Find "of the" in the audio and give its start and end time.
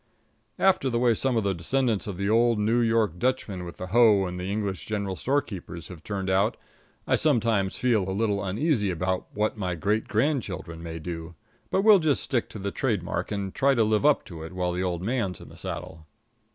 1.37-1.53, 2.07-2.27